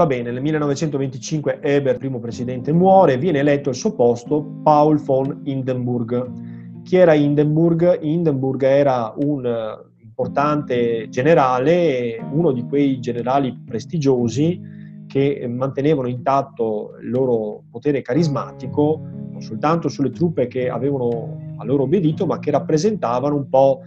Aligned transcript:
Va 0.00 0.06
bene, 0.06 0.30
nel 0.30 0.40
1925 0.40 1.58
Eber, 1.60 1.98
primo 1.98 2.20
presidente, 2.20 2.72
muore 2.72 3.12
e 3.12 3.18
viene 3.18 3.40
eletto 3.40 3.68
al 3.68 3.74
suo 3.74 3.94
posto 3.94 4.42
Paul 4.62 4.98
von 4.98 5.42
Hindenburg. 5.44 6.80
Chi 6.84 6.96
era 6.96 7.12
Hindenburg? 7.12 7.98
Hindenburg 8.00 8.62
era 8.62 9.12
un 9.18 9.44
eh, 9.44 9.90
importante 10.02 11.06
generale, 11.10 12.18
uno 12.32 12.50
di 12.52 12.62
quei 12.62 12.98
generali 12.98 13.54
prestigiosi 13.62 14.58
che 15.06 15.46
mantenevano 15.46 16.08
intatto 16.08 16.92
il 17.02 17.10
loro 17.10 17.64
potere 17.70 18.00
carismatico 18.00 19.02
non 19.32 19.42
soltanto 19.42 19.90
sulle 19.90 20.08
truppe 20.08 20.46
che 20.46 20.70
avevano 20.70 21.56
a 21.58 21.64
loro 21.66 21.82
obbedito, 21.82 22.24
ma 22.24 22.38
che 22.38 22.50
rappresentavano 22.50 23.36
un 23.36 23.50
po' 23.50 23.82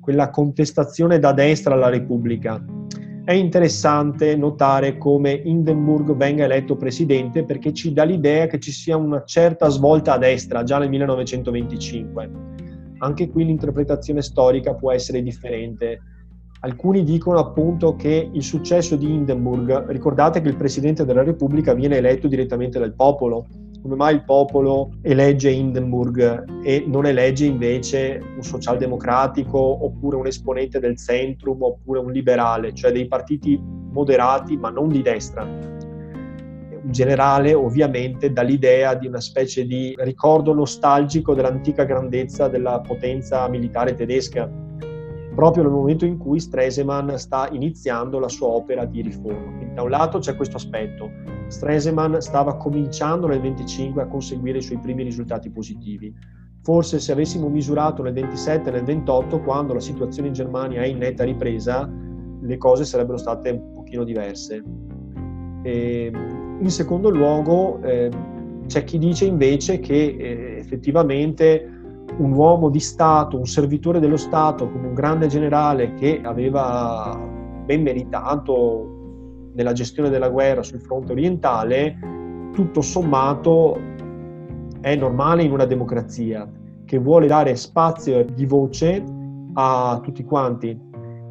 quella 0.00 0.30
contestazione 0.30 1.18
da 1.18 1.34
destra 1.34 1.74
alla 1.74 1.90
Repubblica 1.90 2.64
è 3.30 3.34
interessante 3.34 4.34
notare 4.34 4.98
come 4.98 5.30
Hindenburg 5.30 6.16
venga 6.16 6.42
eletto 6.42 6.74
presidente 6.74 7.44
perché 7.44 7.72
ci 7.72 7.92
dà 7.92 8.02
l'idea 8.02 8.48
che 8.48 8.58
ci 8.58 8.72
sia 8.72 8.96
una 8.96 9.22
certa 9.24 9.68
svolta 9.68 10.14
a 10.14 10.18
destra 10.18 10.64
già 10.64 10.78
nel 10.78 10.88
1925. 10.88 12.30
Anche 12.98 13.30
qui 13.30 13.44
l'interpretazione 13.44 14.20
storica 14.20 14.74
può 14.74 14.90
essere 14.90 15.22
differente. 15.22 16.00
Alcuni 16.62 17.04
dicono 17.04 17.38
appunto 17.38 17.94
che 17.94 18.28
il 18.32 18.42
successo 18.42 18.96
di 18.96 19.08
Hindenburg, 19.08 19.90
ricordate 19.90 20.40
che 20.40 20.48
il 20.48 20.56
Presidente 20.56 21.04
della 21.04 21.22
Repubblica 21.22 21.72
viene 21.72 21.98
eletto 21.98 22.26
direttamente 22.26 22.80
dal 22.80 22.96
popolo, 22.96 23.46
come 23.82 23.94
mai 23.96 24.14
il 24.14 24.24
popolo 24.24 24.92
elegge 25.02 25.50
Hindenburg 25.50 26.62
e 26.62 26.84
non 26.86 27.06
elegge 27.06 27.46
invece 27.46 28.22
un 28.36 28.42
socialdemocratico 28.42 29.58
oppure 29.58 30.16
un 30.16 30.26
esponente 30.26 30.78
del 30.78 30.96
centrum 30.96 31.62
oppure 31.62 32.00
un 32.00 32.12
liberale, 32.12 32.74
cioè 32.74 32.92
dei 32.92 33.08
partiti 33.08 33.58
moderati 33.60 34.56
ma 34.56 34.70
non 34.70 34.88
di 34.88 35.02
destra. 35.02 35.42
Un 35.42 36.90
generale 36.92 37.54
ovviamente 37.54 38.32
dà 38.32 38.42
l'idea 38.42 38.94
di 38.94 39.06
una 39.06 39.20
specie 39.20 39.64
di 39.64 39.94
ricordo 39.98 40.52
nostalgico 40.52 41.34
dell'antica 41.34 41.84
grandezza 41.84 42.48
della 42.48 42.80
potenza 42.80 43.48
militare 43.48 43.94
tedesca, 43.94 44.50
proprio 45.34 45.62
nel 45.62 45.72
momento 45.72 46.04
in 46.04 46.18
cui 46.18 46.40
Stresemann 46.40 47.14
sta 47.14 47.48
iniziando 47.50 48.18
la 48.18 48.28
sua 48.28 48.48
opera 48.48 48.84
di 48.84 49.02
riforma. 49.02 49.56
Quindi 49.56 49.74
da 49.74 49.82
un 49.82 49.90
lato 49.90 50.18
c'è 50.18 50.34
questo 50.36 50.56
aspetto, 50.56 51.10
Stresemann 51.48 52.18
stava 52.18 52.56
cominciando 52.56 53.26
nel 53.26 53.40
25 53.40 54.02
a 54.02 54.06
conseguire 54.06 54.58
i 54.58 54.62
suoi 54.62 54.78
primi 54.78 55.02
risultati 55.02 55.50
positivi. 55.50 56.14
Forse 56.62 57.00
se 57.00 57.12
avessimo 57.12 57.48
misurato 57.48 58.02
nel 58.02 58.12
27 58.12 58.68
e 58.68 58.72
nel 58.72 58.84
28, 58.84 59.40
quando 59.40 59.72
la 59.72 59.80
situazione 59.80 60.28
in 60.28 60.34
Germania 60.34 60.82
è 60.82 60.86
in 60.86 60.98
netta 60.98 61.24
ripresa, 61.24 61.90
le 62.42 62.56
cose 62.58 62.84
sarebbero 62.84 63.16
state 63.16 63.50
un 63.50 63.72
pochino 63.74 64.04
diverse. 64.04 64.62
E, 65.62 66.12
in 66.60 66.70
secondo 66.70 67.08
luogo, 67.08 67.80
eh, 67.82 68.10
c'è 68.66 68.84
chi 68.84 68.98
dice 68.98 69.24
invece 69.24 69.80
che 69.80 70.16
eh, 70.18 70.56
effettivamente 70.58 71.79
un 72.20 72.32
uomo 72.32 72.68
di 72.68 72.80
Stato, 72.80 73.38
un 73.38 73.46
servitore 73.46 73.98
dello 73.98 74.18
Stato, 74.18 74.70
come 74.70 74.88
un 74.88 74.94
grande 74.94 75.26
generale 75.26 75.94
che 75.94 76.20
aveva 76.22 77.18
ben 77.64 77.82
meritato 77.82 79.50
nella 79.54 79.72
gestione 79.72 80.10
della 80.10 80.28
guerra 80.28 80.62
sul 80.62 80.80
fronte 80.80 81.12
orientale, 81.12 81.98
tutto 82.52 82.82
sommato 82.82 83.78
è 84.80 84.94
normale 84.96 85.42
in 85.42 85.52
una 85.52 85.64
democrazia 85.64 86.48
che 86.84 86.98
vuole 86.98 87.26
dare 87.26 87.56
spazio 87.56 88.24
di 88.24 88.44
voce 88.44 89.02
a 89.54 89.98
tutti 90.02 90.22
quanti. 90.22 90.78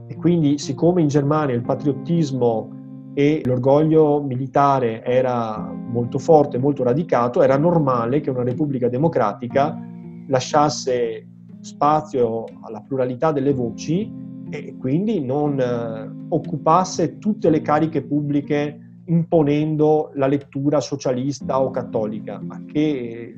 E 0.08 0.16
quindi, 0.16 0.58
siccome 0.58 1.02
in 1.02 1.08
Germania 1.08 1.54
il 1.54 1.62
patriottismo 1.62 2.78
e 3.14 3.42
l'orgoglio 3.46 4.22
militare 4.22 5.04
era 5.04 5.72
molto 5.72 6.18
forte, 6.18 6.58
molto 6.58 6.84
radicato, 6.84 7.44
era 7.44 7.58
normale 7.58 8.22
che 8.22 8.32
una 8.32 8.44
repubblica 8.44 8.90
democratica 8.90 9.89
lasciasse 10.30 11.28
spazio 11.60 12.46
alla 12.62 12.82
pluralità 12.82 13.32
delle 13.32 13.54
voci 13.54 14.12
e 14.50 14.76
quindi 14.78 15.24
non 15.24 15.60
eh, 15.60 16.26
occupasse 16.30 17.18
tutte 17.18 17.50
le 17.50 17.62
cariche 17.62 18.02
pubbliche 18.02 18.80
imponendo 19.06 20.12
la 20.16 20.28
lettura 20.28 20.80
socialista 20.80 21.62
o 21.62 21.72
cattolica, 21.72 22.40
ma 22.40 22.64
che 22.66 23.34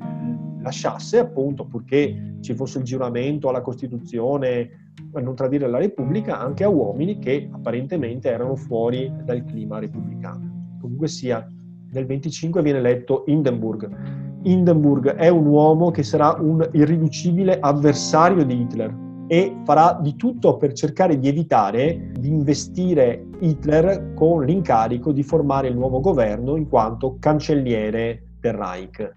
lasciasse 0.60 1.18
appunto, 1.18 1.66
purché 1.66 2.36
ci 2.40 2.54
fosse 2.54 2.78
il 2.78 2.84
giuramento 2.84 3.48
alla 3.48 3.62
Costituzione, 3.62 4.92
a 5.14 5.20
non 5.20 5.34
tradire 5.34 5.68
la 5.68 5.78
Repubblica, 5.78 6.38
anche 6.38 6.64
a 6.64 6.68
uomini 6.68 7.18
che 7.18 7.48
apparentemente 7.50 8.30
erano 8.30 8.54
fuori 8.54 9.10
dal 9.24 9.44
clima 9.44 9.78
repubblicano. 9.78 10.76
Comunque 10.80 11.08
sia, 11.08 11.46
nel 11.90 12.06
25 12.06 12.62
viene 12.62 12.78
eletto 12.78 13.24
Hindenburg. 13.26 14.30
Hindenburg 14.42 15.14
è 15.14 15.28
un 15.28 15.46
uomo 15.46 15.90
che 15.90 16.02
sarà 16.02 16.36
un 16.38 16.68
irriducibile 16.72 17.58
avversario 17.60 18.44
di 18.44 18.60
Hitler, 18.60 19.10
e 19.32 19.56
farà 19.64 19.98
di 19.98 20.14
tutto 20.16 20.58
per 20.58 20.74
cercare 20.74 21.18
di 21.18 21.26
evitare 21.26 22.10
di 22.18 22.28
investire 22.28 23.28
Hitler 23.38 24.12
con 24.12 24.44
l'incarico 24.44 25.10
di 25.10 25.22
formare 25.22 25.68
il 25.68 25.74
nuovo 25.74 26.00
governo 26.00 26.56
in 26.56 26.68
quanto 26.68 27.16
cancelliere 27.18 28.24
del 28.38 28.52
Reich. 28.52 29.16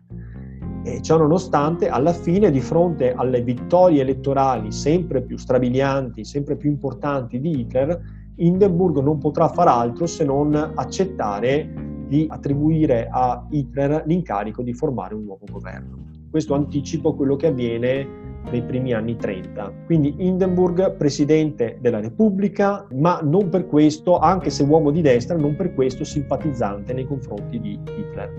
E 0.85 1.01
ciò 1.01 1.17
nonostante, 1.17 1.89
alla 1.89 2.13
fine, 2.13 2.49
di 2.49 2.61
fronte 2.61 3.11
alle 3.13 3.41
vittorie 3.41 4.03
elettorali 4.03 4.71
sempre 4.71 5.21
più 5.21 5.35
strabilianti, 5.35 6.23
sempre 6.23 6.55
più 6.55 6.69
importanti 6.69 7.41
di 7.41 7.59
Hitler, 7.59 7.99
Hindenburg 8.37 8.99
non 8.99 9.17
potrà 9.17 9.49
far 9.49 9.67
altro 9.67 10.05
se 10.05 10.23
non 10.23 10.55
accettare 10.75 11.94
di 12.07 12.25
attribuire 12.29 13.07
a 13.11 13.45
Hitler 13.49 14.03
l'incarico 14.05 14.61
di 14.61 14.73
formare 14.73 15.16
un 15.16 15.23
nuovo 15.23 15.45
governo. 15.51 16.03
Questo 16.29 16.53
anticipo 16.53 17.16
quello 17.16 17.35
che 17.35 17.47
avviene 17.47 18.23
nei 18.51 18.63
primi 18.63 18.93
anni 18.93 19.16
30. 19.16 19.71
Quindi 19.85 20.16
Hindenburg, 20.17 20.95
presidente 20.95 21.77
della 21.81 21.99
Repubblica, 21.99 22.85
ma 22.93 23.19
non 23.23 23.49
per 23.49 23.66
questo, 23.67 24.19
anche 24.19 24.49
se 24.49 24.63
uomo 24.63 24.91
di 24.91 25.01
destra, 25.01 25.38
non 25.38 25.55
per 25.55 25.73
questo 25.73 26.03
simpatizzante 26.03 26.93
nei 26.93 27.05
confronti 27.05 27.59
di 27.59 27.71
Hitler. 27.71 28.33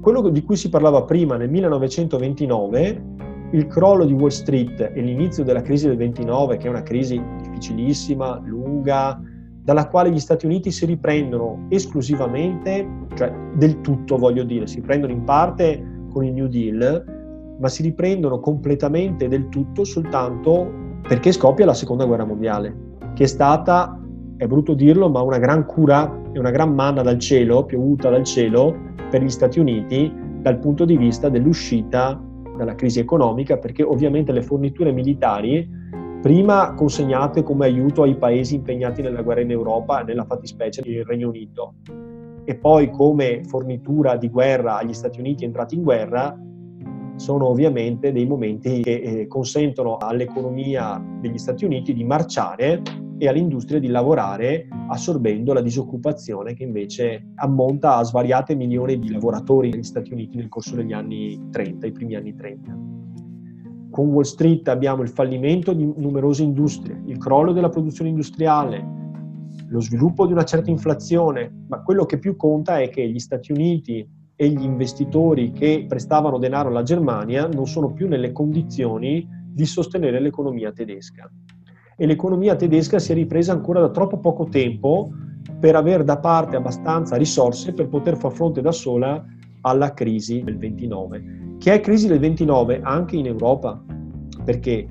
Quello 0.00 0.28
di 0.28 0.42
cui 0.42 0.56
si 0.56 0.70
parlava 0.70 1.04
prima 1.04 1.36
nel 1.36 1.50
1929, 1.50 3.02
il 3.52 3.66
crollo 3.66 4.04
di 4.04 4.12
Wall 4.12 4.28
Street 4.28 4.80
e 4.80 5.00
l'inizio 5.00 5.44
della 5.44 5.62
crisi 5.62 5.86
del 5.86 5.96
29, 5.96 6.56
che 6.56 6.66
è 6.66 6.70
una 6.70 6.82
crisi 6.82 7.20
difficilissima, 7.42 8.40
lunga, 8.44 9.20
dalla 9.62 9.88
quale 9.88 10.10
gli 10.10 10.18
Stati 10.18 10.46
Uniti 10.46 10.70
si 10.70 10.86
riprendono 10.86 11.66
esclusivamente, 11.68 12.86
cioè 13.14 13.32
del 13.54 13.80
tutto 13.80 14.16
voglio 14.16 14.42
dire, 14.44 14.66
si 14.66 14.80
prendono 14.80 15.12
in 15.12 15.24
parte 15.24 16.04
con 16.10 16.24
il 16.24 16.32
New 16.32 16.46
Deal, 16.46 17.56
ma 17.58 17.68
si 17.68 17.82
riprendono 17.82 18.40
completamente 18.40 19.28
del 19.28 19.48
tutto 19.48 19.84
soltanto 19.84 20.78
perché 21.06 21.32
scoppia 21.32 21.66
la 21.66 21.74
seconda 21.74 22.04
guerra 22.04 22.24
mondiale, 22.24 22.74
che 23.14 23.24
è 23.24 23.26
stata, 23.26 24.00
è 24.36 24.46
brutto 24.46 24.74
dirlo, 24.74 25.10
ma 25.10 25.20
una 25.20 25.38
gran 25.38 25.66
cura 25.66 26.20
e 26.32 26.38
una 26.38 26.50
gran 26.50 26.74
manna 26.74 27.02
dal 27.02 27.18
cielo, 27.18 27.64
piovuta 27.64 28.08
dal 28.08 28.24
cielo 28.24 28.74
per 29.10 29.22
gli 29.22 29.28
Stati 29.28 29.58
Uniti 29.60 30.12
dal 30.40 30.58
punto 30.58 30.84
di 30.84 30.96
vista 30.96 31.28
dell'uscita 31.28 32.18
dalla 32.56 32.74
crisi 32.74 32.98
economica, 32.98 33.58
perché 33.58 33.82
ovviamente 33.82 34.32
le 34.32 34.42
forniture 34.42 34.92
militari, 34.92 35.68
prima 36.20 36.74
consegnate 36.74 37.42
come 37.42 37.64
aiuto 37.64 38.02
ai 38.02 38.16
paesi 38.16 38.56
impegnati 38.56 39.00
nella 39.00 39.22
guerra 39.22 39.40
in 39.40 39.50
Europa, 39.50 40.02
nella 40.02 40.24
fattispecie 40.24 40.82
il 40.84 41.04
Regno 41.04 41.28
Unito, 41.28 41.74
e 42.44 42.56
poi 42.56 42.90
come 42.90 43.42
fornitura 43.44 44.16
di 44.16 44.28
guerra 44.28 44.78
agli 44.78 44.92
Stati 44.92 45.18
Uniti 45.18 45.44
entrati 45.44 45.76
in 45.76 45.82
guerra, 45.82 46.38
sono 47.16 47.46
ovviamente 47.46 48.12
dei 48.12 48.26
momenti 48.26 48.82
che 48.82 48.94
eh, 48.94 49.26
consentono 49.26 49.96
all'economia 49.96 51.02
degli 51.20 51.38
Stati 51.38 51.64
Uniti 51.64 51.92
di 51.92 52.04
marciare 52.04 52.82
e 53.18 53.28
all'industria 53.28 53.78
di 53.78 53.88
lavorare 53.88 54.66
assorbendo 54.88 55.52
la 55.52 55.60
disoccupazione 55.60 56.54
che 56.54 56.64
invece 56.64 57.32
ammonta 57.36 57.96
a 57.96 58.02
svariate 58.02 58.54
milioni 58.54 58.98
di 58.98 59.10
lavoratori 59.10 59.68
negli 59.70 59.82
Stati 59.82 60.12
Uniti 60.12 60.36
nel 60.36 60.48
corso 60.48 60.74
degli 60.74 60.92
anni 60.92 61.48
30, 61.50 61.86
i 61.86 61.92
primi 61.92 62.14
anni 62.14 62.34
30. 62.34 62.99
Con 63.90 64.08
Wall 64.08 64.22
Street 64.22 64.68
abbiamo 64.68 65.02
il 65.02 65.08
fallimento 65.08 65.72
di 65.72 65.92
numerose 65.96 66.42
industrie, 66.42 67.02
il 67.06 67.18
crollo 67.18 67.52
della 67.52 67.68
produzione 67.68 68.10
industriale, 68.10 68.98
lo 69.68 69.80
sviluppo 69.80 70.26
di 70.26 70.32
una 70.32 70.44
certa 70.44 70.70
inflazione, 70.70 71.64
ma 71.68 71.82
quello 71.82 72.04
che 72.04 72.18
più 72.18 72.36
conta 72.36 72.78
è 72.80 72.88
che 72.88 73.08
gli 73.08 73.18
Stati 73.18 73.52
Uniti 73.52 74.08
e 74.34 74.48
gli 74.48 74.62
investitori 74.62 75.52
che 75.52 75.84
prestavano 75.86 76.38
denaro 76.38 76.70
alla 76.70 76.82
Germania 76.82 77.46
non 77.46 77.66
sono 77.66 77.92
più 77.92 78.08
nelle 78.08 78.32
condizioni 78.32 79.28
di 79.52 79.66
sostenere 79.66 80.20
l'economia 80.20 80.72
tedesca. 80.72 81.30
E 81.96 82.06
l'economia 82.06 82.56
tedesca 82.56 82.98
si 82.98 83.12
è 83.12 83.14
ripresa 83.14 83.52
ancora 83.52 83.80
da 83.80 83.90
troppo 83.90 84.18
poco 84.18 84.44
tempo 84.44 85.10
per 85.58 85.76
avere 85.76 86.04
da 86.04 86.18
parte 86.18 86.56
abbastanza 86.56 87.16
risorse 87.16 87.72
per 87.72 87.88
poter 87.88 88.16
far 88.16 88.32
fronte 88.32 88.60
da 88.60 88.72
sola 88.72 89.22
alla 89.62 89.92
crisi 89.92 90.42
del 90.42 90.56
29, 90.56 91.49
che 91.60 91.74
è 91.74 91.80
crisi 91.80 92.08
del 92.08 92.18
29 92.18 92.80
anche 92.82 93.16
in 93.16 93.26
Europa, 93.26 93.78
perché 94.42 94.88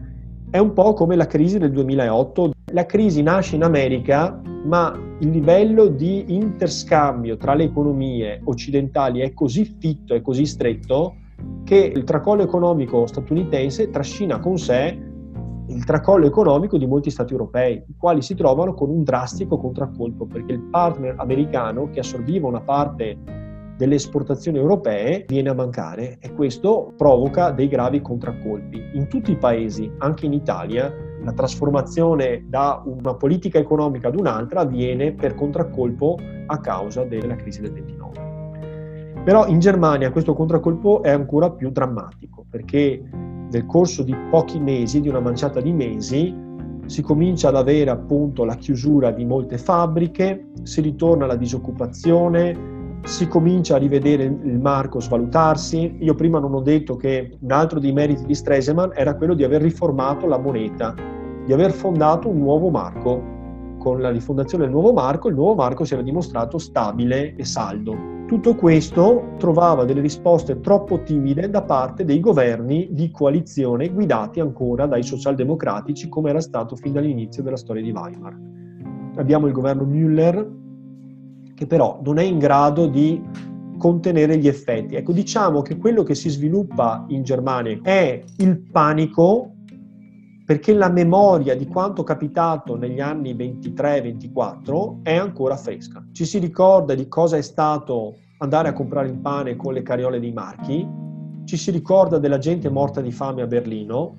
è 0.51 0.60
un 0.60 0.74
po' 0.74 0.94
come 0.94 1.16
la 1.16 1.25
crisi 1.25 1.57
del 1.57 1.71
2008. 1.71 2.51
La 2.74 2.86
crisi 2.86 3.24
nasce 3.24 3.56
in 3.56 3.63
America 3.63 4.39
ma 4.66 4.95
il 5.19 5.30
livello 5.30 5.88
di 5.88 6.36
interscambio 6.36 7.38
tra 7.38 7.56
le 7.56 7.63
economie 7.63 8.39
occidentali 8.44 9.21
è 9.21 9.33
così 9.33 9.66
fitto 9.80 10.13
e 10.13 10.21
così 10.21 10.45
stretto 10.45 11.16
che 11.63 11.77
il 11.77 12.04
tracollo 12.04 12.44
economico 12.44 13.07
statunitense 13.07 13.89
trascina 13.89 14.39
con 14.39 14.60
sé 14.60 15.07
il 15.69 15.86
tracollo 15.86 16.25
economico 16.25 16.77
di 16.77 16.86
molti 16.86 17.10
stati 17.10 17.31
europei, 17.31 17.75
i 17.75 17.95
quali 17.98 18.22
si 18.22 18.36
trovano 18.36 18.74
con 18.74 18.89
un 18.89 19.04
drastico 19.04 19.57
contraccolpo 19.57 20.25
perché 20.25 20.54
il 20.54 20.62
partner 20.62 21.15
americano 21.18 21.89
che 21.89 22.00
assorbiva 22.00 22.48
una 22.48 22.62
parte 22.62 23.18
delle 23.80 23.96
esportazioni 23.96 24.58
europee 24.58 25.24
viene 25.30 25.48
a 25.48 25.54
mancare 25.54 26.18
e 26.20 26.34
questo 26.34 26.92
provoca 26.98 27.52
dei 27.52 27.70
gravi 27.70 28.02
contraccolpi. 28.02 28.90
In 28.96 29.08
tutti 29.08 29.31
i 29.31 29.38
paesi, 29.38 29.90
anche 30.00 30.26
in 30.26 30.34
Italia, 30.34 30.94
la 31.24 31.31
trasformazione 31.31 32.44
da 32.46 32.84
una 32.84 33.14
politica 33.14 33.58
economica 33.58 34.10
ad 34.10 34.20
un'altra 34.20 34.62
avviene 34.62 35.14
per 35.14 35.34
contraccolpo 35.34 36.18
a 36.48 36.60
causa 36.60 37.06
della 37.06 37.38
crisi 37.38 37.62
del 37.62 37.72
29. 37.72 39.22
Però 39.24 39.48
in 39.48 39.60
Germania 39.60 40.12
questo 40.12 40.34
contraccolpo 40.34 41.02
è 41.02 41.12
ancora 41.12 41.50
più 41.50 41.70
drammatico 41.70 42.46
perché 42.50 43.02
nel 43.50 43.66
corso 43.66 44.04
di 44.04 44.14
pochi 44.30 44.60
mesi, 44.60 45.00
di 45.00 45.08
una 45.08 45.22
manciata 45.22 45.62
di 45.62 45.72
mesi, 45.72 46.36
si 46.86 47.02
comincia 47.02 47.48
ad 47.48 47.56
avere 47.56 47.92
appunto 47.92 48.44
la 48.44 48.56
chiusura 48.56 49.12
di 49.12 49.24
molte 49.24 49.58
fabbriche, 49.58 50.50
si 50.64 50.82
ritorna 50.82 51.24
alla 51.24 51.38
disoccupazione, 51.38 52.79
si 53.04 53.28
comincia 53.28 53.75
a 53.75 53.80
rivedere 53.80 54.24
il 54.24 54.60
marco 54.60 55.00
svalutarsi. 55.00 55.98
Io 56.00 56.16
prima 56.16 56.40
non 56.40 56.54
ho 56.54 56.62
detto 56.62 56.96
che 56.96 57.38
un 57.40 57.51
altro 57.51 57.80
dei 57.80 57.92
meriti 57.92 58.25
di 58.25 58.36
Stresemann 58.36 58.92
era 58.94 59.16
quello 59.16 59.34
di 59.34 59.44
aver 59.44 59.62
riformato 59.62 60.28
la 60.28 60.38
moneta, 60.38 60.94
di 61.46 61.54
aver 61.54 61.72
fondato 61.72 62.30
un 62.30 62.38
nuovo 62.38 62.69
marco. 62.69 63.38
Con 63.80 64.01
la 64.01 64.12
rifondazione 64.12 64.66
del 64.66 64.74
nuovo 64.74 64.92
marco, 64.92 65.30
il 65.30 65.36
nuovo 65.36 65.56
marco 65.56 65.86
si 65.86 65.94
era 65.94 66.04
dimostrato 66.04 66.57
stabile 66.57 67.36
e 67.36 67.46
saldo. 67.46 68.18
Tutto 68.28 68.54
questo 68.54 69.34
trovava 69.38 69.86
delle 69.86 70.01
risposte 70.01 70.60
troppo 70.60 71.01
timide 71.01 71.50
da 71.50 71.63
parte 71.63 72.06
dei 72.06 72.19
governi 72.19 72.90
di 72.92 73.10
coalizione 73.10 73.90
guidati 73.90 74.40
ancora 74.40 74.86
dai 74.86 75.01
socialdemocratici 75.01 76.10
come 76.10 76.30
era 76.30 76.40
stato 76.40 76.75
fin 76.75 76.94
dall'inizio 76.94 77.42
della 77.42 77.57
storia 77.57 77.81
di 77.81 77.90
Weimar. 77.90 78.38
Abbiamo 79.16 79.48
il 79.48 79.54
governo 79.54 79.84
Müller 79.84 80.46
che 81.60 81.68
però 81.68 82.00
non 82.06 82.20
è 82.20 82.24
in 82.24 82.40
grado 82.40 82.88
di 82.88 83.22
contenere 83.78 84.38
gli 84.38 84.48
effetti. 84.48 84.96
Ecco, 84.96 85.12
diciamo 85.12 85.62
che 85.62 85.76
quello 85.76 86.04
che 86.04 86.16
si 86.16 86.30
sviluppa 86.30 87.04
in 87.10 87.22
Germania 87.24 87.78
è 87.82 88.24
il 88.38 88.62
panico 88.62 89.56
perché 90.46 90.74
la 90.74 90.88
memoria 90.88 91.58
di 91.58 91.68
quanto 91.68 92.04
capitato 92.04 92.78
negli 92.78 93.02
anni 93.02 93.34
23-24 93.34 95.02
è 95.04 95.16
ancora 95.16 95.58
fresca. 95.58 96.02
Ci 96.14 96.24
si 96.24 96.40
ricorda 96.40 96.96
di 96.96 97.10
cosa 97.10 97.36
è 97.36 97.42
stato 97.42 98.16
andare 98.38 98.70
a 98.70 98.74
comprare 98.74 99.10
il 99.10 99.18
pane 99.18 99.58
con 99.58 99.74
le 99.74 99.82
cariole 99.82 100.22
dei 100.22 100.32
marchi, 100.32 100.88
ci 101.44 101.58
si 101.58 101.72
ricorda 101.72 102.20
della 102.20 102.38
gente 102.38 102.70
morta 102.70 103.02
di 103.02 103.12
fame 103.12 103.42
a 103.42 103.48
Berlino 103.48 104.16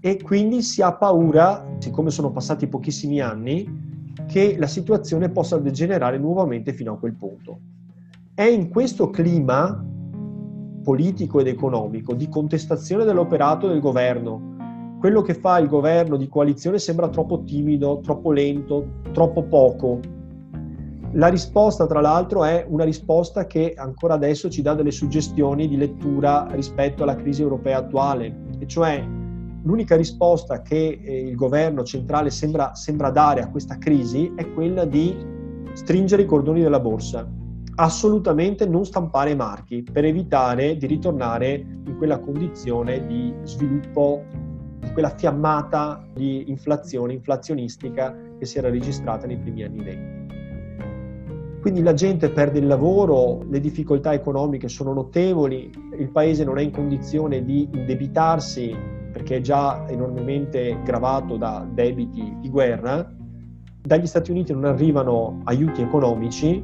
e 0.00 0.22
quindi 0.22 0.62
si 0.62 0.80
ha 0.80 0.94
paura, 0.94 1.76
siccome 1.80 2.08
sono 2.08 2.30
passati 2.30 2.66
pochissimi 2.66 3.20
anni, 3.20 3.83
che 4.26 4.56
la 4.58 4.66
situazione 4.66 5.28
possa 5.30 5.58
degenerare 5.58 6.18
nuovamente 6.18 6.72
fino 6.72 6.92
a 6.92 6.98
quel 6.98 7.14
punto. 7.14 7.58
È 8.34 8.42
in 8.42 8.68
questo 8.68 9.10
clima 9.10 9.84
politico 10.82 11.40
ed 11.40 11.46
economico 11.46 12.14
di 12.14 12.28
contestazione 12.28 13.04
dell'operato 13.04 13.68
del 13.68 13.80
governo, 13.80 14.52
quello 14.98 15.22
che 15.22 15.34
fa 15.34 15.58
il 15.58 15.68
governo 15.68 16.16
di 16.16 16.28
coalizione 16.28 16.78
sembra 16.78 17.08
troppo 17.08 17.42
timido, 17.44 18.00
troppo 18.02 18.32
lento, 18.32 19.00
troppo 19.12 19.42
poco. 19.42 20.00
La 21.12 21.28
risposta, 21.28 21.86
tra 21.86 22.00
l'altro, 22.00 22.44
è 22.44 22.64
una 22.68 22.84
risposta 22.84 23.46
che 23.46 23.74
ancora 23.76 24.14
adesso 24.14 24.48
ci 24.48 24.62
dà 24.62 24.74
delle 24.74 24.90
suggestioni 24.90 25.68
di 25.68 25.76
lettura 25.76 26.46
rispetto 26.50 27.02
alla 27.02 27.16
crisi 27.16 27.42
europea 27.42 27.78
attuale, 27.78 28.34
e 28.58 28.66
cioè 28.66 29.06
l'unica 29.64 29.96
risposta 29.96 30.62
che 30.62 31.00
eh, 31.02 31.20
il 31.20 31.34
governo 31.34 31.82
centrale 31.84 32.30
sembra, 32.30 32.74
sembra 32.74 33.10
dare 33.10 33.42
a 33.42 33.50
questa 33.50 33.78
crisi 33.78 34.32
è 34.34 34.50
quella 34.52 34.84
di 34.84 35.16
stringere 35.72 36.22
i 36.22 36.26
cordoni 36.26 36.62
della 36.62 36.80
borsa, 36.80 37.28
assolutamente 37.76 38.66
non 38.66 38.84
stampare 38.84 39.34
marchi 39.34 39.82
per 39.82 40.04
evitare 40.04 40.76
di 40.76 40.86
ritornare 40.86 41.54
in 41.54 41.96
quella 41.96 42.18
condizione 42.18 43.06
di 43.06 43.34
sviluppo 43.42 44.22
quella 44.92 45.10
fiammata 45.10 46.06
di 46.12 46.48
inflazione, 46.48 47.14
inflazionistica 47.14 48.14
che 48.38 48.44
si 48.44 48.58
era 48.58 48.70
registrata 48.70 49.26
nei 49.26 49.38
primi 49.38 49.64
anni 49.64 49.82
20. 49.82 50.22
Quindi 51.60 51.82
la 51.82 51.94
gente 51.94 52.28
perde 52.30 52.58
il 52.58 52.66
lavoro, 52.66 53.42
le 53.48 53.58
difficoltà 53.58 54.12
economiche 54.12 54.68
sono 54.68 54.92
notevoli, 54.92 55.72
il 55.98 56.10
paese 56.10 56.44
non 56.44 56.58
è 56.58 56.62
in 56.62 56.70
condizione 56.70 57.42
di 57.42 57.66
indebitarsi 57.72 58.76
perché 59.14 59.36
è 59.36 59.40
già 59.40 59.84
enormemente 59.88 60.76
gravato 60.82 61.36
da 61.36 61.64
debiti 61.72 62.36
di 62.40 62.50
guerra, 62.50 63.08
dagli 63.80 64.06
Stati 64.06 64.32
Uniti 64.32 64.52
non 64.52 64.64
arrivano 64.64 65.40
aiuti 65.44 65.82
economici, 65.82 66.60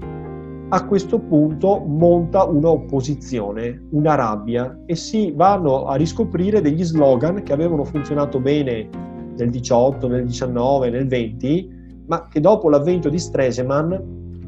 a 0.73 0.85
questo 0.85 1.20
punto 1.20 1.79
monta 1.79 2.44
un'opposizione, 2.44 3.87
una 3.91 4.17
rabbia 4.17 4.81
e 4.85 4.97
si 4.97 5.31
vanno 5.31 5.87
a 5.87 5.94
riscoprire 5.94 6.61
degli 6.61 6.82
slogan 6.82 7.44
che 7.44 7.52
avevano 7.52 7.85
funzionato 7.85 8.41
bene 8.41 8.88
nel 9.37 9.50
18, 9.50 10.08
nel 10.08 10.26
19, 10.26 10.91
nel 10.91 11.06
20, 11.06 12.02
ma 12.06 12.26
che 12.26 12.41
dopo 12.41 12.69
l'avvento 12.69 13.08
di 13.08 13.19
Stresemann 13.19 13.94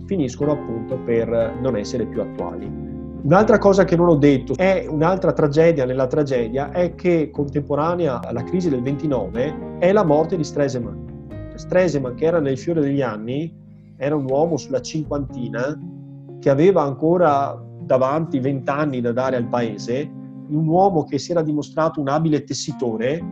finiscono 0.06 0.52
appunto 0.52 0.98
per 1.04 1.56
non 1.60 1.76
essere 1.76 2.04
più 2.06 2.20
attuali. 2.20 2.91
Un'altra 3.22 3.58
cosa 3.58 3.84
che 3.84 3.94
non 3.94 4.08
ho 4.08 4.16
detto 4.16 4.56
è 4.56 4.84
un'altra 4.88 5.32
tragedia 5.32 5.84
nella 5.84 6.08
tragedia 6.08 6.72
è 6.72 6.96
che 6.96 7.30
contemporanea 7.30 8.20
alla 8.20 8.42
crisi 8.42 8.68
del 8.68 8.82
29 8.82 9.76
è 9.78 9.92
la 9.92 10.02
morte 10.02 10.36
di 10.36 10.42
Stresemann. 10.42 11.06
Stresemann 11.54 12.16
che 12.16 12.24
era 12.24 12.40
nel 12.40 12.58
fiore 12.58 12.80
degli 12.80 13.00
anni 13.00 13.54
era 13.96 14.16
un 14.16 14.28
uomo 14.28 14.56
sulla 14.56 14.80
cinquantina 14.80 15.78
che 16.40 16.50
aveva 16.50 16.82
ancora 16.82 17.56
davanti 17.82 18.40
vent'anni 18.40 19.00
da 19.00 19.12
dare 19.12 19.36
al 19.36 19.46
paese, 19.46 20.10
un 20.48 20.66
uomo 20.66 21.04
che 21.04 21.18
si 21.18 21.30
era 21.30 21.42
dimostrato 21.42 22.00
un 22.00 22.08
abile 22.08 22.42
tessitore 22.42 23.24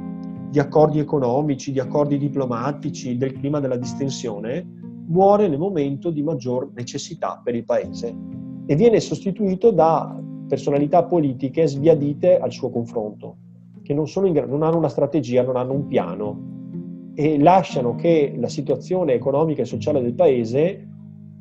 di 0.50 0.60
accordi 0.60 1.00
economici, 1.00 1.72
di 1.72 1.80
accordi 1.80 2.16
diplomatici, 2.16 3.16
del 3.16 3.32
clima 3.32 3.58
della 3.58 3.76
distensione, 3.76 4.64
muore 5.08 5.48
nel 5.48 5.58
momento 5.58 6.10
di 6.10 6.22
maggior 6.22 6.70
necessità 6.74 7.40
per 7.42 7.56
il 7.56 7.64
paese 7.64 8.40
e 8.70 8.76
viene 8.76 9.00
sostituito 9.00 9.72
da 9.72 10.16
personalità 10.46 11.02
politiche 11.02 11.66
sbiadite 11.66 12.38
al 12.38 12.52
suo 12.52 12.70
confronto, 12.70 13.38
che 13.82 13.92
non, 13.92 14.06
in, 14.26 14.44
non 14.48 14.62
hanno 14.62 14.76
una 14.76 14.88
strategia, 14.88 15.42
non 15.42 15.56
hanno 15.56 15.72
un 15.72 15.88
piano 15.88 17.10
e 17.16 17.36
lasciano 17.40 17.96
che 17.96 18.32
la 18.38 18.46
situazione 18.46 19.14
economica 19.14 19.62
e 19.62 19.64
sociale 19.64 20.00
del 20.00 20.14
paese 20.14 20.86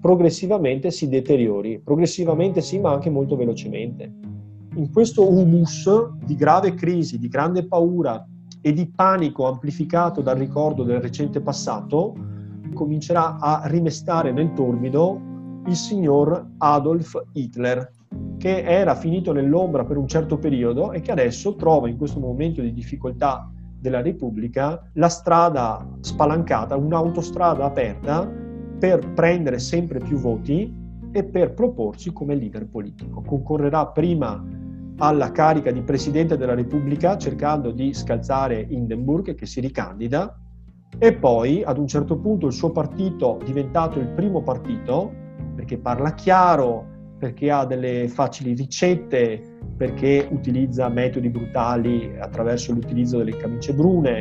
progressivamente 0.02 0.90
si 0.90 1.08
deteriori, 1.08 1.80
progressivamente 1.80 2.62
sì, 2.62 2.80
ma 2.80 2.94
anche 2.94 3.12
molto 3.12 3.36
velocemente. 3.36 4.12
In 4.74 4.92
questo 4.92 5.32
humus 5.32 5.88
di 6.26 6.34
grave 6.34 6.74
crisi, 6.74 7.20
di 7.20 7.28
grande 7.28 7.68
paura 7.68 8.28
e 8.60 8.74
di 8.74 8.90
panico 8.90 9.46
amplificato 9.46 10.22
dal 10.22 10.38
ricordo 10.38 10.82
del 10.82 11.00
recente 11.00 11.42
passato, 11.42 12.16
comincerà 12.74 13.38
a 13.38 13.62
rimestare 13.68 14.32
nel 14.32 14.52
torbido 14.54 15.29
il 15.66 15.76
signor 15.76 16.54
Adolf 16.58 17.22
Hitler, 17.34 17.92
che 18.38 18.64
era 18.64 18.96
finito 18.96 19.32
nell'ombra 19.34 19.84
per 19.84 19.98
un 19.98 20.08
certo 20.08 20.38
periodo 20.38 20.92
e 20.92 21.02
che 21.02 21.12
adesso 21.12 21.56
trova 21.56 21.90
in 21.90 21.98
questo 21.98 22.20
momento 22.20 22.62
di 22.62 22.74
difficoltà 22.74 23.52
della 23.80 24.02
Repubblica 24.02 24.82
la 24.94 25.10
strada 25.10 25.88
spalancata, 26.02 26.76
un'autostrada 26.76 27.66
aperta 27.66 28.30
per 28.80 29.14
prendere 29.14 29.60
sempre 29.60 30.00
più 30.00 30.18
voti 30.18 30.74
e 31.12 31.24
per 31.24 31.54
proporsi 31.54 32.14
come 32.14 32.36
leader 32.36 32.68
politico. 32.68 33.22
Concorrerà 33.22 33.88
prima 33.88 34.44
alla 34.98 35.32
carica 35.32 35.72
di 35.72 35.82
Presidente 35.82 36.38
della 36.38 36.54
Repubblica 36.54 37.18
cercando 37.18 37.72
di 37.72 37.94
scalzare 37.94 38.66
Hindenburg 38.70 39.34
che 39.34 39.46
si 39.46 39.60
ricandida 39.60 40.38
e 40.98 41.14
poi 41.14 41.64
ad 41.64 41.78
un 41.78 41.88
certo 41.88 42.18
punto 42.18 42.48
il 42.48 42.54
suo 42.54 42.72
partito 42.72 43.40
diventato 43.46 44.00
il 44.00 44.08
primo 44.08 44.42
partito 44.42 45.19
perché 45.60 45.78
parla 45.78 46.14
chiaro, 46.14 46.86
perché 47.20 47.52
ha 47.52 47.66
delle 47.66 48.08
facili 48.08 48.54
ricette, 48.54 49.58
perché 49.76 50.26
utilizza 50.32 50.88
metodi 50.88 51.30
brutali 51.30 52.16
attraverso 52.18 52.72
l'utilizzo 52.72 53.18
delle 53.18 53.36
camicie 53.36 53.74
brune, 53.74 54.20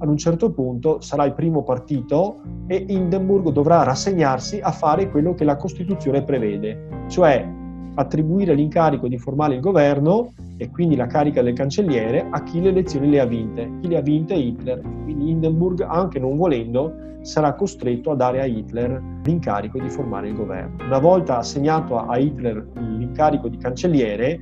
ad 0.00 0.08
un 0.08 0.16
certo 0.16 0.50
punto 0.50 1.00
sarà 1.00 1.26
il 1.26 1.34
primo 1.34 1.62
partito 1.62 2.40
e 2.66 2.86
Hindenburg 2.88 3.50
dovrà 3.50 3.84
rassegnarsi 3.84 4.58
a 4.60 4.72
fare 4.72 5.08
quello 5.10 5.32
che 5.34 5.44
la 5.44 5.54
Costituzione 5.54 6.24
prevede, 6.24 7.04
cioè 7.06 7.48
attribuire 7.94 8.54
l'incarico 8.54 9.08
di 9.08 9.18
formare 9.18 9.54
il 9.54 9.60
governo 9.60 10.32
e 10.56 10.70
quindi 10.70 10.96
la 10.96 11.06
carica 11.06 11.42
del 11.42 11.54
cancelliere 11.54 12.26
a 12.30 12.42
chi 12.42 12.60
le 12.60 12.70
elezioni 12.70 13.10
le 13.10 13.20
ha 13.20 13.26
vinte. 13.26 13.70
Chi 13.80 13.88
le 13.88 13.96
ha 13.96 14.00
vinte 14.00 14.34
è 14.34 14.36
Hitler. 14.36 14.80
Quindi 14.80 15.30
Hindenburg, 15.30 15.80
anche 15.80 16.18
non 16.18 16.36
volendo, 16.36 16.92
sarà 17.22 17.54
costretto 17.54 18.10
a 18.10 18.14
dare 18.14 18.40
a 18.40 18.44
Hitler 18.44 19.02
l'incarico 19.24 19.78
di 19.78 19.88
formare 19.88 20.28
il 20.28 20.34
governo. 20.34 20.84
Una 20.84 20.98
volta 20.98 21.38
assegnato 21.38 21.98
a 21.98 22.18
Hitler 22.18 22.66
l'incarico 22.74 23.48
di 23.48 23.56
cancelliere, 23.56 24.38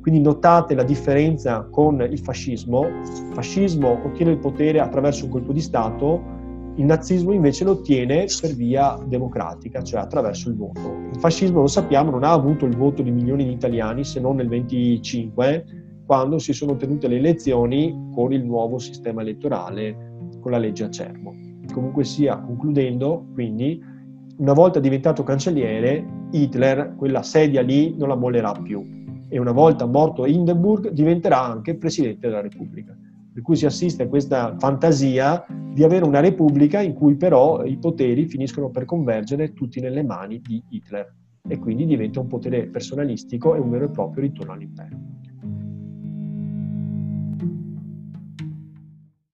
quindi 0.00 0.20
notate 0.20 0.74
la 0.74 0.82
differenza 0.82 1.66
con 1.70 2.00
il 2.00 2.18
fascismo, 2.18 2.86
il 2.86 3.30
fascismo 3.34 4.00
ottiene 4.04 4.32
il 4.32 4.38
potere 4.38 4.80
attraverso 4.80 5.26
un 5.26 5.30
colpo 5.30 5.52
di 5.52 5.60
Stato, 5.60 6.40
il 6.76 6.84
nazismo 6.84 7.32
invece 7.32 7.64
lo 7.64 7.72
ottiene 7.72 8.26
per 8.40 8.52
via 8.54 8.98
democratica, 9.06 9.82
cioè 9.82 10.00
attraverso 10.00 10.48
il 10.48 10.56
voto. 10.56 10.80
Il 11.12 11.18
fascismo, 11.18 11.60
lo 11.60 11.66
sappiamo, 11.66 12.10
non 12.10 12.24
ha 12.24 12.32
avuto 12.32 12.64
il 12.64 12.76
voto 12.76 13.02
di 13.02 13.10
milioni 13.10 13.44
di 13.44 13.52
italiani 13.52 14.04
se 14.04 14.20
non 14.20 14.36
nel 14.36 14.48
25, 14.48 15.64
quando 16.06 16.38
si 16.38 16.52
sono 16.52 16.76
tenute 16.76 17.08
le 17.08 17.16
elezioni 17.16 18.10
con 18.14 18.32
il 18.32 18.44
nuovo 18.44 18.78
sistema 18.78 19.20
elettorale, 19.20 20.28
con 20.40 20.50
la 20.50 20.58
legge 20.58 20.84
Acerbo. 20.84 21.34
Comunque 21.72 22.04
sia, 22.04 22.38
concludendo, 22.38 23.26
quindi, 23.34 23.82
una 24.38 24.52
volta 24.54 24.80
diventato 24.80 25.22
cancelliere, 25.22 26.04
Hitler 26.30 26.94
quella 26.96 27.22
sedia 27.22 27.60
lì 27.60 27.94
non 27.96 28.08
la 28.08 28.16
mollerà 28.16 28.52
più 28.52 29.00
e 29.28 29.38
una 29.38 29.52
volta 29.52 29.86
morto 29.86 30.26
Hindenburg 30.26 30.90
diventerà 30.90 31.42
anche 31.42 31.76
Presidente 31.76 32.28
della 32.28 32.42
Repubblica. 32.42 32.94
Per 33.32 33.42
cui 33.42 33.56
si 33.56 33.64
assiste 33.64 34.02
a 34.02 34.08
questa 34.08 34.54
fantasia 34.58 35.42
di 35.72 35.84
avere 35.84 36.04
una 36.04 36.20
repubblica 36.20 36.80
in 36.80 36.92
cui 36.92 37.16
però 37.16 37.64
i 37.64 37.78
poteri 37.78 38.26
finiscono 38.26 38.70
per 38.70 38.84
convergere 38.84 39.52
tutti 39.54 39.80
nelle 39.80 40.02
mani 40.02 40.40
di 40.40 40.62
Hitler 40.68 41.14
e 41.48 41.58
quindi 41.58 41.86
diventa 41.86 42.20
un 42.20 42.26
potere 42.26 42.66
personalistico 42.66 43.54
e 43.54 43.58
un 43.58 43.70
vero 43.70 43.86
e 43.86 43.90
proprio 43.90 44.22
ritorno 44.22 44.52
all'impero. 44.52 44.96